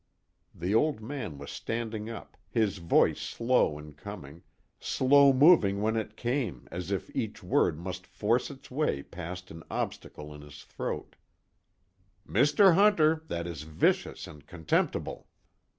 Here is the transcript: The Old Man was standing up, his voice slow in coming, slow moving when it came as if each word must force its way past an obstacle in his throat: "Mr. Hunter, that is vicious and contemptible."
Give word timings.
The 0.55 0.73
Old 0.73 0.99
Man 0.99 1.37
was 1.37 1.51
standing 1.51 2.09
up, 2.09 2.35
his 2.49 2.79
voice 2.79 3.21
slow 3.21 3.77
in 3.77 3.93
coming, 3.93 4.41
slow 4.79 5.31
moving 5.31 5.79
when 5.79 5.95
it 5.95 6.17
came 6.17 6.67
as 6.71 6.89
if 6.89 7.15
each 7.15 7.43
word 7.43 7.77
must 7.79 8.07
force 8.07 8.49
its 8.49 8.71
way 8.71 9.03
past 9.03 9.51
an 9.51 9.61
obstacle 9.69 10.33
in 10.33 10.41
his 10.41 10.63
throat: 10.63 11.17
"Mr. 12.27 12.73
Hunter, 12.73 13.21
that 13.27 13.45
is 13.45 13.61
vicious 13.61 14.25
and 14.25 14.47
contemptible." 14.47 15.27